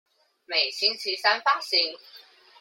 [0.47, 1.95] 每星期三發行